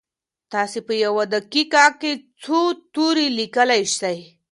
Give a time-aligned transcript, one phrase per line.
[0.53, 2.11] تاسو په یوه دقیقه کي
[2.43, 2.59] څو
[2.93, 4.17] توري لیکلی سئ؟